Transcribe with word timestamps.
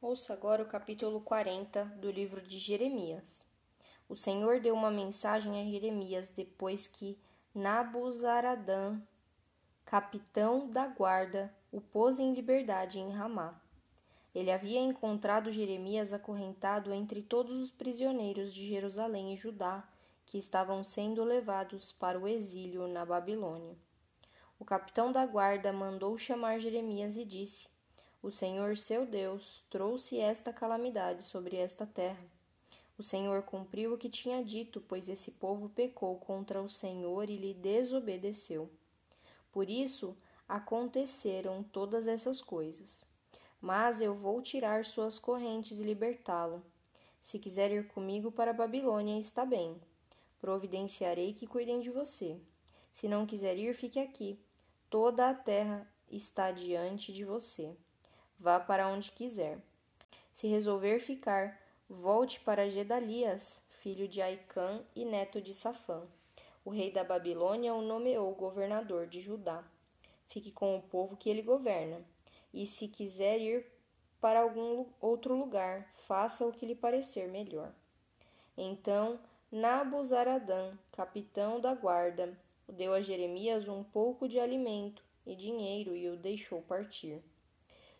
Ouça 0.00 0.32
agora 0.32 0.62
o 0.62 0.66
capítulo 0.66 1.20
40 1.20 1.84
do 1.96 2.08
livro 2.08 2.40
de 2.40 2.56
Jeremias. 2.56 3.44
O 4.08 4.14
Senhor 4.14 4.60
deu 4.60 4.72
uma 4.72 4.92
mensagem 4.92 5.60
a 5.60 5.68
Jeremias 5.68 6.28
depois 6.28 6.86
que 6.86 7.18
Nabuzaradã, 7.52 8.96
capitão 9.84 10.70
da 10.70 10.86
guarda, 10.86 11.52
o 11.72 11.80
pôs 11.80 12.20
em 12.20 12.32
liberdade 12.32 13.00
em 13.00 13.10
Ramá. 13.10 13.60
Ele 14.32 14.52
havia 14.52 14.78
encontrado 14.78 15.50
Jeremias 15.50 16.12
acorrentado 16.12 16.92
entre 16.92 17.20
todos 17.20 17.60
os 17.60 17.72
prisioneiros 17.72 18.54
de 18.54 18.68
Jerusalém 18.68 19.34
e 19.34 19.36
Judá 19.36 19.82
que 20.24 20.38
estavam 20.38 20.84
sendo 20.84 21.24
levados 21.24 21.90
para 21.90 22.20
o 22.20 22.28
exílio 22.28 22.86
na 22.86 23.04
Babilônia. 23.04 23.76
O 24.60 24.64
capitão 24.64 25.10
da 25.10 25.26
guarda 25.26 25.72
mandou 25.72 26.16
chamar 26.16 26.60
Jeremias 26.60 27.16
e 27.16 27.24
disse: 27.24 27.77
o 28.20 28.30
Senhor 28.32 28.76
seu 28.76 29.06
Deus 29.06 29.64
trouxe 29.70 30.18
esta 30.18 30.52
calamidade 30.52 31.24
sobre 31.24 31.56
esta 31.56 31.86
terra. 31.86 32.26
O 32.98 33.02
Senhor 33.02 33.42
cumpriu 33.44 33.94
o 33.94 33.98
que 33.98 34.08
tinha 34.08 34.44
dito, 34.44 34.80
pois 34.80 35.08
esse 35.08 35.30
povo 35.30 35.68
pecou 35.68 36.16
contra 36.18 36.60
o 36.60 36.68
Senhor 36.68 37.30
e 37.30 37.36
lhe 37.36 37.54
desobedeceu. 37.54 38.68
Por 39.52 39.70
isso 39.70 40.16
aconteceram 40.48 41.62
todas 41.62 42.08
essas 42.08 42.40
coisas. 42.40 43.06
Mas 43.60 44.00
eu 44.00 44.14
vou 44.14 44.42
tirar 44.42 44.84
suas 44.84 45.16
correntes 45.16 45.78
e 45.78 45.84
libertá-lo. 45.84 46.64
Se 47.20 47.38
quiser 47.38 47.70
ir 47.70 47.86
comigo 47.86 48.32
para 48.32 48.50
a 48.50 48.54
Babilônia, 48.54 49.18
está 49.20 49.44
bem. 49.46 49.80
Providenciarei 50.40 51.32
que 51.34 51.46
cuidem 51.46 51.80
de 51.80 51.90
você. 51.90 52.40
Se 52.92 53.06
não 53.06 53.26
quiser 53.26 53.56
ir, 53.56 53.74
fique 53.74 54.00
aqui. 54.00 54.40
Toda 54.90 55.30
a 55.30 55.34
terra 55.34 55.88
está 56.10 56.50
diante 56.50 57.12
de 57.12 57.24
você. 57.24 57.76
Vá 58.38 58.60
para 58.60 58.88
onde 58.88 59.10
quiser. 59.10 59.58
Se 60.32 60.46
resolver 60.46 61.00
ficar, 61.00 61.60
volte 61.88 62.38
para 62.40 62.70
Gedalias, 62.70 63.62
filho 63.68 64.06
de 64.06 64.22
Aicã 64.22 64.80
e 64.94 65.04
neto 65.04 65.42
de 65.42 65.52
Safã. 65.52 66.06
O 66.64 66.70
rei 66.70 66.92
da 66.92 67.02
Babilônia 67.02 67.74
o 67.74 67.82
nomeou 67.82 68.32
governador 68.34 69.06
de 69.06 69.20
Judá. 69.20 69.64
Fique 70.28 70.52
com 70.52 70.76
o 70.76 70.82
povo 70.82 71.16
que 71.16 71.28
ele 71.28 71.42
governa. 71.42 72.00
E 72.54 72.66
se 72.66 72.86
quiser 72.86 73.40
ir 73.40 73.66
para 74.20 74.40
algum 74.40 74.86
outro 75.00 75.36
lugar, 75.36 75.92
faça 76.06 76.46
o 76.46 76.52
que 76.52 76.66
lhe 76.66 76.74
parecer 76.74 77.26
melhor. 77.28 77.72
Então 78.56 79.18
Nabuzaradã, 79.50 80.76
capitão 80.92 81.58
da 81.58 81.74
guarda, 81.74 82.38
deu 82.68 82.92
a 82.92 83.00
Jeremias 83.00 83.66
um 83.66 83.82
pouco 83.82 84.28
de 84.28 84.38
alimento 84.38 85.02
e 85.26 85.34
dinheiro 85.34 85.96
e 85.96 86.08
o 86.08 86.16
deixou 86.16 86.60
partir. 86.62 87.22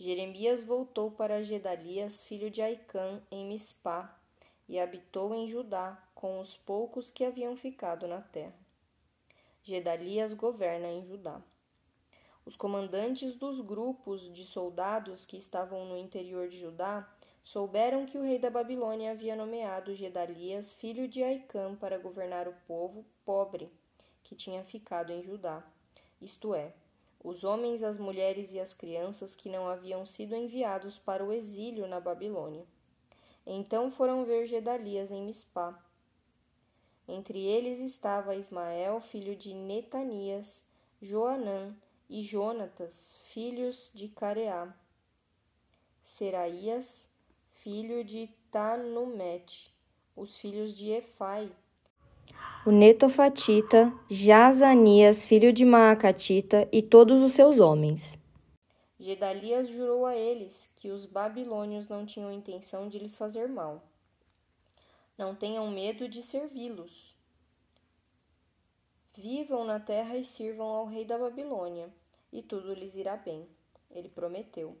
Jeremias 0.00 0.64
voltou 0.64 1.10
para 1.10 1.44
Gedalias, 1.44 2.24
filho 2.24 2.50
de 2.50 2.62
Aicã, 2.62 3.20
em 3.30 3.44
Mispá, 3.44 4.18
e 4.66 4.80
habitou 4.80 5.34
em 5.34 5.46
Judá 5.46 6.02
com 6.14 6.40
os 6.40 6.56
poucos 6.56 7.10
que 7.10 7.22
haviam 7.22 7.54
ficado 7.54 8.08
na 8.08 8.22
terra. 8.22 8.54
Gedalias 9.62 10.32
governa 10.32 10.88
em 10.88 11.04
Judá. 11.04 11.42
Os 12.46 12.56
comandantes 12.56 13.34
dos 13.34 13.60
grupos 13.60 14.32
de 14.32 14.42
soldados 14.42 15.26
que 15.26 15.36
estavam 15.36 15.84
no 15.84 15.98
interior 15.98 16.48
de 16.48 16.58
Judá 16.58 17.06
souberam 17.44 18.06
que 18.06 18.16
o 18.16 18.22
rei 18.22 18.38
da 18.38 18.48
Babilônia 18.48 19.10
havia 19.10 19.36
nomeado 19.36 19.94
Gedalias, 19.94 20.72
filho 20.72 21.06
de 21.06 21.22
Aicã, 21.22 21.76
para 21.76 21.98
governar 21.98 22.48
o 22.48 22.54
povo 22.66 23.04
pobre 23.22 23.70
que 24.22 24.34
tinha 24.34 24.64
ficado 24.64 25.12
em 25.12 25.22
Judá, 25.22 25.62
isto 26.22 26.54
é, 26.54 26.72
os 27.22 27.44
homens, 27.44 27.82
as 27.82 27.98
mulheres 27.98 28.52
e 28.52 28.60
as 28.60 28.72
crianças 28.72 29.34
que 29.34 29.48
não 29.48 29.68
haviam 29.68 30.06
sido 30.06 30.34
enviados 30.34 30.98
para 30.98 31.24
o 31.24 31.32
exílio 31.32 31.86
na 31.86 32.00
Babilônia. 32.00 32.64
Então 33.46 33.90
foram 33.90 34.24
ver 34.24 34.46
Gedalias 34.46 35.10
em 35.10 35.22
Mispá. 35.22 35.78
Entre 37.06 37.38
eles 37.38 37.80
estava 37.80 38.36
Ismael, 38.36 39.00
filho 39.00 39.36
de 39.36 39.52
Netanias, 39.52 40.64
Joanã 41.02 41.76
e 42.08 42.22
Jonatas, 42.22 43.16
filhos 43.24 43.90
de 43.92 44.08
Careá, 44.08 44.72
Seraías, 46.04 47.10
filho 47.52 48.04
de 48.04 48.28
Tanumete, 48.50 49.74
os 50.16 50.38
filhos 50.38 50.74
de 50.74 50.90
Efai, 50.90 51.50
o 52.66 52.70
Netofatita, 52.70 53.92
Jazanias, 54.08 55.24
filho 55.24 55.52
de 55.52 55.64
Maacatita, 55.64 56.68
e 56.70 56.82
todos 56.82 57.22
os 57.22 57.32
seus 57.32 57.58
homens. 57.58 58.18
Gedalias 58.98 59.68
jurou 59.68 60.04
a 60.04 60.14
eles 60.14 60.70
que 60.76 60.90
os 60.90 61.06
babilônios 61.06 61.88
não 61.88 62.04
tinham 62.04 62.30
intenção 62.30 62.88
de 62.88 62.98
lhes 62.98 63.16
fazer 63.16 63.48
mal. 63.48 63.82
Não 65.16 65.34
tenham 65.34 65.70
medo 65.70 66.06
de 66.06 66.22
servi-los. 66.22 67.16
Vivam 69.14 69.64
na 69.64 69.80
terra 69.80 70.16
e 70.16 70.24
sirvam 70.24 70.66
ao 70.66 70.86
rei 70.86 71.04
da 71.04 71.18
Babilônia, 71.18 71.88
e 72.30 72.42
tudo 72.42 72.74
lhes 72.74 72.94
irá 72.94 73.16
bem. 73.16 73.48
Ele 73.90 74.08
prometeu. 74.08 74.76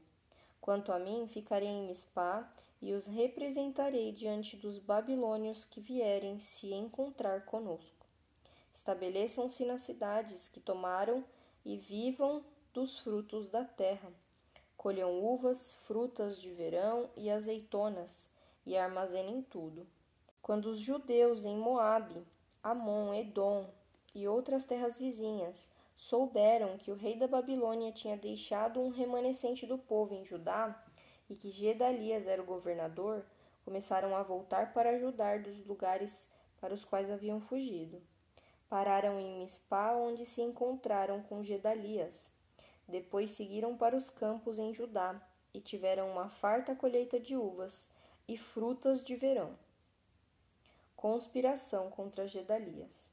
Quanto 0.60 0.92
a 0.92 0.98
mim, 0.98 1.26
ficarei 1.26 1.68
em 1.68 1.86
Mispá 1.86 2.46
e 2.80 2.92
os 2.92 3.06
representarei 3.06 4.12
diante 4.12 4.56
dos 4.56 4.78
babilônios 4.78 5.64
que 5.64 5.80
vierem 5.80 6.38
se 6.38 6.72
encontrar 6.72 7.44
conosco. 7.44 8.06
Estabeleçam-se 8.74 9.64
nas 9.64 9.82
cidades 9.82 10.48
que 10.48 10.60
tomaram 10.60 11.24
e 11.64 11.76
vivam 11.76 12.42
dos 12.72 12.98
frutos 12.98 13.48
da 13.48 13.64
terra. 13.64 14.10
Colham 14.76 15.22
uvas, 15.22 15.74
frutas 15.86 16.40
de 16.40 16.50
verão 16.50 17.10
e 17.16 17.30
azeitonas 17.30 18.30
e 18.64 18.76
armazenem 18.76 19.42
tudo. 19.42 19.86
Quando 20.40 20.66
os 20.66 20.78
judeus 20.78 21.44
em 21.44 21.56
Moabe, 21.56 22.26
Amon, 22.62 23.12
Edom 23.12 23.68
e 24.14 24.26
outras 24.26 24.64
terras 24.64 24.96
vizinhas 24.96 25.68
souberam 25.96 26.78
que 26.78 26.90
o 26.90 26.94
rei 26.94 27.14
da 27.14 27.28
Babilônia 27.28 27.92
tinha 27.92 28.16
deixado 28.16 28.80
um 28.80 28.88
remanescente 28.88 29.66
do 29.66 29.76
povo 29.76 30.14
em 30.14 30.24
Judá, 30.24 30.82
e 31.30 31.36
que 31.36 31.48
Gedalias 31.48 32.26
era 32.26 32.42
o 32.42 32.44
governador, 32.44 33.24
começaram 33.64 34.16
a 34.16 34.22
voltar 34.22 34.74
para 34.74 34.90
ajudar 34.90 35.38
dos 35.38 35.64
lugares 35.64 36.28
para 36.60 36.74
os 36.74 36.84
quais 36.84 37.08
haviam 37.08 37.40
fugido. 37.40 38.02
Pararam 38.68 39.18
em 39.18 39.38
Mispá, 39.38 39.94
onde 39.94 40.26
se 40.26 40.42
encontraram 40.42 41.22
com 41.22 41.42
Gedalias. 41.42 42.28
Depois 42.86 43.30
seguiram 43.30 43.76
para 43.76 43.96
os 43.96 44.10
campos 44.10 44.58
em 44.58 44.74
Judá 44.74 45.20
e 45.54 45.60
tiveram 45.60 46.10
uma 46.10 46.28
farta 46.28 46.74
colheita 46.74 47.18
de 47.18 47.36
uvas 47.36 47.88
e 48.26 48.36
frutas 48.36 49.02
de 49.02 49.14
verão. 49.14 49.56
Conspiração 50.96 51.90
contra 51.90 52.26
Gedalias. 52.26 53.08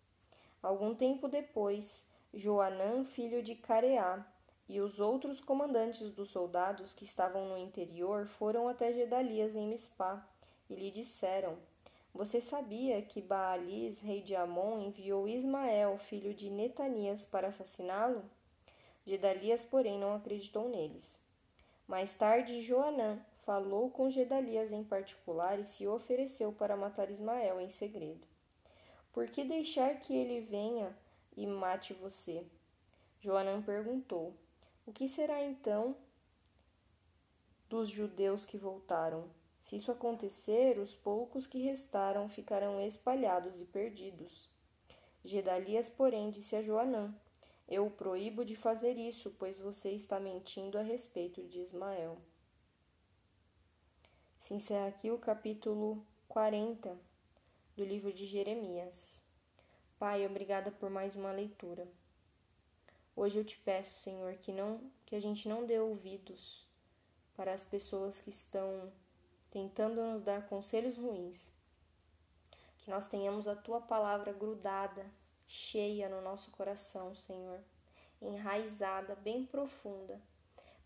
Algum 0.61 0.95
tempo 0.95 1.27
depois, 1.27 2.05
Joanã, 2.33 3.05
filho 3.05 3.41
de 3.43 3.55
Careá, 3.55 4.25
e 4.69 4.81
os 4.81 4.99
outros 4.99 5.39
comandantes 5.39 6.11
dos 6.11 6.29
soldados 6.29 6.93
que 6.93 7.05
estavam 7.05 7.47
no 7.47 7.57
interior 7.57 8.25
foram 8.25 8.67
até 8.67 8.91
Gedalias 8.91 9.55
em 9.55 9.67
Mispá 9.67 10.27
e 10.69 10.75
lhe 10.75 10.91
disseram: 10.91 11.57
Você 12.13 12.41
sabia 12.41 13.01
que 13.01 13.21
Baalis, 13.21 14.01
rei 14.01 14.21
de 14.21 14.35
Amon, 14.35 14.79
enviou 14.81 15.27
Ismael, 15.27 15.97
filho 15.97 16.33
de 16.33 16.49
Netanias, 16.49 17.23
para 17.23 17.47
assassiná-lo? 17.47 18.23
Gedalias, 19.05 19.63
porém, 19.63 19.97
não 19.97 20.13
acreditou 20.13 20.67
neles. 20.67 21.17
Mais 21.87 22.13
tarde, 22.13 22.59
Joanã 22.59 23.17
falou 23.45 23.89
com 23.89 24.09
Gedalias 24.09 24.73
em 24.73 24.83
particular 24.83 25.57
e 25.57 25.65
se 25.65 25.87
ofereceu 25.87 26.51
para 26.51 26.75
matar 26.75 27.09
Ismael 27.09 27.61
em 27.61 27.69
segredo. 27.69 28.27
Por 29.13 29.27
que 29.27 29.45
deixar 29.45 29.97
que 30.01 30.13
ele 30.13 30.41
venha 30.41 30.93
e 31.37 31.47
mate 31.47 31.93
você? 31.93 32.45
Joanã 33.21 33.61
perguntou. 33.61 34.33
O 34.87 34.93
que 34.93 35.05
será 35.05 35.43
então 35.43 35.97
dos 37.67 37.89
judeus 37.89 38.45
que 38.45 38.57
voltaram? 38.57 39.29
Se 39.59 39.75
isso 39.75 39.91
acontecer, 39.91 40.79
os 40.79 40.95
poucos 40.95 41.45
que 41.45 41.57
restaram 41.61 42.29
ficarão 42.29 42.79
espalhados 42.79 43.59
e 43.59 43.65
perdidos. 43.65 44.49
Gedalias, 45.25 45.89
porém, 45.89 46.29
disse 46.29 46.55
a 46.55 46.61
Joanã: 46.61 47.13
Eu 47.67 47.87
o 47.87 47.91
proíbo 47.91 48.45
de 48.45 48.55
fazer 48.55 48.93
isso, 48.93 49.35
pois 49.37 49.59
você 49.59 49.91
está 49.91 50.21
mentindo 50.21 50.77
a 50.77 50.81
respeito 50.81 51.43
de 51.43 51.59
Ismael. 51.59 52.17
Se 54.39 54.53
encerra 54.53 54.87
aqui 54.87 55.11
o 55.11 55.17
capítulo 55.17 56.01
40 56.29 56.97
do 57.75 57.83
livro 57.83 58.13
de 58.13 58.25
Jeremias. 58.25 59.21
Pai, 59.99 60.25
obrigada 60.25 60.71
por 60.71 60.89
mais 60.89 61.13
uma 61.13 61.33
leitura. 61.33 61.85
Hoje 63.19 63.39
eu 63.39 63.43
te 63.43 63.57
peço, 63.57 63.95
Senhor, 63.95 64.35
que 64.35 64.51
não 64.51 64.79
que 65.03 65.15
a 65.15 65.19
gente 65.19 65.49
não 65.49 65.65
dê 65.65 65.79
ouvidos 65.79 66.63
para 67.35 67.51
as 67.51 67.65
pessoas 67.65 68.21
que 68.21 68.29
estão 68.29 68.93
tentando 69.49 69.99
nos 70.03 70.21
dar 70.21 70.47
conselhos 70.47 70.99
ruins. 70.99 71.51
Que 72.77 72.91
nós 72.91 73.07
tenhamos 73.07 73.47
a 73.47 73.55
tua 73.55 73.81
palavra 73.81 74.31
grudada, 74.31 75.03
cheia 75.47 76.07
no 76.07 76.21
nosso 76.21 76.51
coração, 76.51 77.15
Senhor, 77.15 77.59
enraizada, 78.21 79.15
bem 79.15 79.47
profunda, 79.47 80.21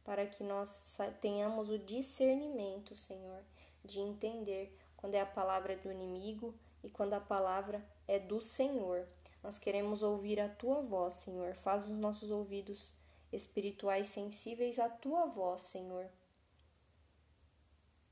para 0.01 0.25
que 0.25 0.41
nós 0.41 0.97
tenhamos 1.19 1.69
o 1.69 1.77
discernimento, 1.77 2.95
Senhor, 2.95 3.43
de 3.83 3.99
entender 3.99 4.73
quando 4.95 5.15
é 5.15 5.19
a 5.19 5.25
palavra 5.25 5.75
do 5.75 5.91
inimigo 5.91 6.55
e 6.81 6.89
quando 6.89 7.13
a 7.13 7.19
palavra 7.19 7.85
é 8.07 8.17
do 8.17 8.39
Senhor. 8.39 9.05
Nós 9.43 9.57
queremos 9.57 10.03
ouvir 10.03 10.39
a 10.39 10.47
tua 10.47 10.81
voz, 10.81 11.15
Senhor. 11.15 11.55
Faz 11.55 11.87
os 11.87 11.97
nossos 11.97 12.29
ouvidos 12.29 12.93
espirituais 13.31 14.07
sensíveis 14.07 14.77
à 14.77 14.89
tua 14.89 15.25
voz, 15.25 15.61
Senhor. 15.61 16.09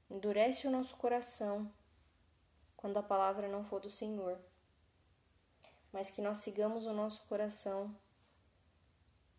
Endurece 0.09 0.67
o 0.67 0.71
nosso 0.71 0.95
coração 0.95 1.71
quando 2.75 2.97
a 2.97 3.03
palavra 3.03 3.47
não 3.47 3.63
for 3.63 3.79
do 3.79 3.89
Senhor, 3.89 4.39
mas 5.91 6.09
que 6.09 6.21
nós 6.21 6.37
sigamos 6.37 6.85
o 6.85 6.93
nosso 6.93 7.23
coração 7.25 7.95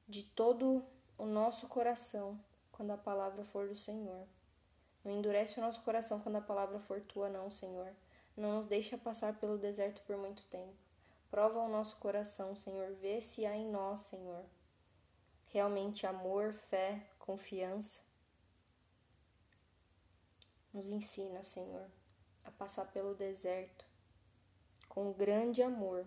de 0.07 0.23
todo 0.23 0.85
o 1.17 1.25
nosso 1.25 1.67
coração 1.69 2.39
quando 2.71 2.93
a 2.93 2.97
palavra 2.97 3.45
for 3.45 3.69
do 3.69 3.75
Senhor. 3.75 4.27
Não 5.05 5.13
endurece 5.13 5.59
o 5.59 5.63
nosso 5.63 5.81
coração 5.83 6.21
quando 6.21 6.37
a 6.37 6.41
palavra 6.41 6.79
for 6.79 7.01
tua, 7.01 7.29
não, 7.29 7.51
Senhor. 7.51 7.93
Não 8.37 8.57
nos 8.57 8.67
deixa 8.67 8.99
passar 8.99 9.39
pelo 9.39 9.59
deserto 9.59 10.03
por 10.03 10.17
muito 10.17 10.45
tempo. 10.45 10.90
Prova 11.31 11.61
o 11.61 11.69
nosso 11.69 11.97
coração, 11.97 12.55
Senhor. 12.55 12.93
Vê 12.95 13.21
se 13.21 13.47
há 13.47 13.57
em 13.57 13.71
nós, 13.71 14.01
Senhor, 14.01 14.45
realmente 15.47 16.07
amor, 16.07 16.53
fé, 16.53 17.07
confiança. 17.19 18.01
Nos 20.73 20.89
ensina, 20.89 21.43
Senhor, 21.43 21.89
a 22.45 22.51
passar 22.51 22.87
pelo 22.93 23.15
deserto 23.15 23.85
com 24.89 25.13
grande 25.13 25.63
amor 25.63 26.05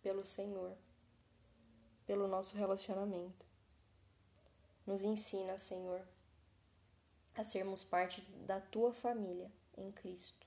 pelo 0.00 0.24
Senhor, 0.24 0.76
pelo 2.06 2.28
nosso 2.28 2.56
relacionamento. 2.56 3.44
Nos 4.86 5.02
ensina, 5.02 5.58
Senhor, 5.58 6.00
a 7.34 7.44
sermos 7.44 7.84
parte 7.84 8.20
da 8.46 8.60
tua 8.60 8.92
família 8.92 9.50
em 9.76 9.90
Cristo. 9.90 10.46